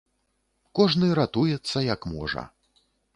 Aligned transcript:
Кожны 0.79 1.09
ратуецца, 1.19 1.83
як 1.93 2.01
можа. 2.15 2.47